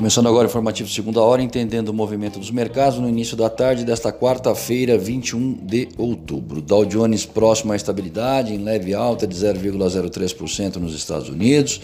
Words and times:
Começando 0.00 0.28
agora 0.28 0.46
o 0.46 0.48
informativo 0.48 0.88
segunda 0.88 1.20
hora, 1.20 1.42
entendendo 1.42 1.90
o 1.90 1.92
movimento 1.92 2.38
dos 2.38 2.50
mercados 2.50 2.98
no 2.98 3.06
início 3.06 3.36
da 3.36 3.50
tarde 3.50 3.84
desta 3.84 4.10
quarta-feira, 4.10 4.96
21 4.96 5.58
de 5.62 5.90
outubro. 5.98 6.62
Dow 6.62 6.86
Jones 6.86 7.26
próximo 7.26 7.74
à 7.74 7.76
estabilidade, 7.76 8.54
em 8.54 8.64
leve 8.64 8.94
alta 8.94 9.26
de 9.26 9.36
0,03% 9.36 10.76
nos 10.76 10.94
Estados 10.94 11.28
Unidos. 11.28 11.82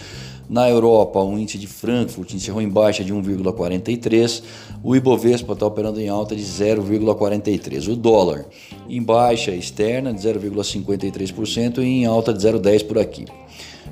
Na 0.48 0.66
Europa, 0.66 1.21
o 1.21 1.37
índice 1.37 1.59
de 1.59 1.66
Frankfurt 1.66 2.32
encerrou 2.32 2.62
em 2.62 2.68
baixa 2.71 3.05
de 3.05 3.12
1,43. 3.12 4.43
O 4.83 4.96
Ibovespa 4.96 5.53
está 5.53 5.67
operando 5.67 6.01
em 6.01 6.09
alta 6.09 6.35
de 6.35 6.43
0,43. 6.43 7.93
O 7.93 7.96
dólar 7.96 8.46
em 8.89 9.03
baixa 9.03 9.50
externa 9.50 10.12
de 10.12 10.21
0,53% 10.21 11.79
e 11.79 11.82
em 11.82 12.07
alta 12.07 12.32
de 12.32 12.46
0,10 12.46 12.86
por 12.86 12.98
aqui. 12.98 13.25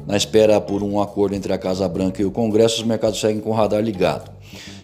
Na 0.06 0.16
espera 0.16 0.60
por 0.60 0.82
um 0.82 1.00
acordo 1.00 1.34
entre 1.34 1.52
a 1.52 1.58
Casa 1.58 1.88
Branca 1.88 2.20
e 2.20 2.24
o 2.24 2.30
Congresso, 2.30 2.80
os 2.80 2.86
mercados 2.86 3.20
seguem 3.20 3.40
com 3.40 3.50
o 3.50 3.54
radar 3.54 3.82
ligado. 3.82 4.30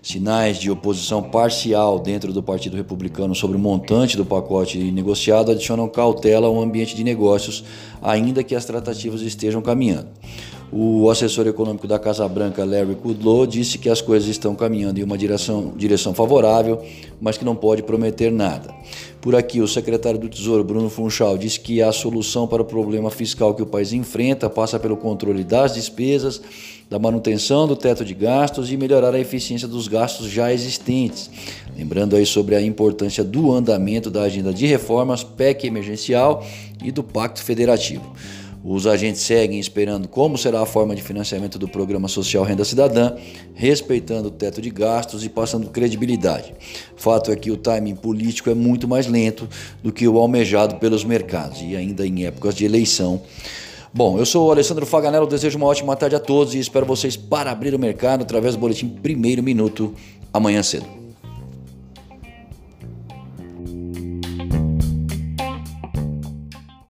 Sinais 0.02 0.59
de 0.59 0.70
oposição 0.70 1.23
parcial 1.23 1.98
dentro 1.98 2.33
do 2.33 2.42
Partido 2.42 2.77
Republicano 2.77 3.34
sobre 3.34 3.56
o 3.56 3.60
montante 3.60 4.16
do 4.16 4.24
pacote 4.24 4.78
negociado 4.78 5.50
adicionam 5.50 5.88
cautela 5.88 6.47
ao 6.47 6.58
ambiente 6.58 6.97
de 6.97 7.05
negócios, 7.05 7.62
ainda 8.00 8.42
que 8.42 8.55
as 8.55 8.64
tratativas 8.64 9.20
estejam 9.20 9.61
caminhando. 9.61 10.08
O 10.73 11.10
assessor 11.10 11.48
econômico 11.48 11.88
da 11.88 11.98
Casa 11.98 12.29
Branca, 12.29 12.65
Larry 12.65 12.95
Kudlow, 12.95 13.45
disse 13.45 13.77
que 13.77 13.88
as 13.88 14.01
coisas 14.01 14.28
estão 14.28 14.55
caminhando 14.55 15.01
em 15.01 15.02
uma 15.02 15.19
direção, 15.19 15.73
direção 15.77 16.15
favorável, 16.15 16.80
mas 17.20 17.37
que 17.37 17.45
não 17.45 17.56
pode 17.56 17.83
prometer 17.83 18.30
nada. 18.30 18.73
Por 19.20 19.34
aqui, 19.34 19.61
o 19.61 19.66
secretário 19.66 20.20
do 20.20 20.28
Tesouro, 20.28 20.62
Bruno 20.62 20.88
Funchal, 20.88 21.37
disse 21.37 21.59
que 21.59 21.83
a 21.83 21.91
solução 21.91 22.47
para 22.47 22.62
o 22.62 22.64
problema 22.64 23.11
fiscal 23.11 23.52
que 23.52 23.62
o 23.62 23.66
país 23.66 23.92
enfrenta 23.92 24.48
passa 24.48 24.78
pelo 24.78 24.97
controle 24.97 25.42
das 25.42 25.75
despesas, 25.75 26.41
da 26.89 27.00
manutenção 27.00 27.66
do 27.66 27.75
teto 27.75 28.05
de 28.05 28.14
gastos 28.14 28.70
e 28.70 28.77
melhorar 28.77 29.12
a 29.12 29.19
eficiência 29.19 29.66
dos 29.66 29.89
gastos 29.89 30.31
já 30.31 30.53
existentes. 30.53 31.28
Lembrando 31.77 32.14
aí 32.14 32.25
sobre 32.25 32.55
a 32.55 32.62
importância 32.62 33.25
do 33.25 33.53
andamento 33.53 34.09
da 34.09 34.22
agenda 34.22 34.55
de 34.55 34.66
reformas, 34.66 35.25
PEC 35.25 35.66
emergencial 35.66 36.47
e 36.83 36.92
do 36.92 37.03
Pacto 37.03 37.42
Federativo. 37.42 38.12
Os 38.62 38.86
agentes 38.86 39.22
seguem 39.22 39.58
esperando 39.58 40.06
como 40.06 40.36
será 40.36 40.61
a 40.61 40.66
forma 40.66 40.94
de 40.94 41.03
financiamento 41.03 41.58
do 41.58 41.66
Programa 41.66 42.08
Social 42.08 42.44
Renda 42.44 42.64
Cidadã, 42.64 43.14
respeitando 43.55 44.28
o 44.28 44.30
teto 44.30 44.61
de 44.61 44.69
gastos 44.69 45.25
e 45.25 45.30
passando 45.30 45.70
credibilidade. 45.70 46.53
Fato 46.94 47.33
é 47.33 47.36
que 47.36 47.50
o 47.50 47.56
timing 47.56 47.97
político 47.97 48.50
é 48.50 48.55
muito 48.55 48.86
mais 48.86 49.06
lento 49.06 49.48
do 49.83 49.91
que 49.91 50.06
o 50.06 50.19
almejado 50.19 50.77
pelos 50.77 51.05
mercados 51.05 51.62
e 51.62 51.75
ainda 51.75 52.06
em 52.06 52.27
épocas 52.27 52.55
de 52.55 52.66
eleição. 52.66 53.22
Bom, 53.92 54.19
eu 54.19 54.27
sou 54.27 54.48
o 54.48 54.50
Alessandro 54.53 54.84
Faganello, 54.84 55.27
desejo 55.27 55.56
uma 55.56 55.66
ótima 55.66 55.97
tarde 55.97 56.14
a 56.14 56.20
todos 56.20 56.55
e 56.55 56.58
espero 56.58 56.84
vocês 56.84 57.16
para 57.16 57.50
abrir 57.50 57.75
o 57.75 57.78
mercado 57.78 58.22
através 58.22 58.55
do 58.55 58.61
boletim 58.61 58.88
Primeiro 58.88 59.42
Minuto 59.42 59.94
amanhã 60.33 60.62
cedo. 60.62 60.86